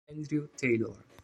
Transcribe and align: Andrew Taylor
Andrew 0.09 0.47
Taylor 0.57 0.97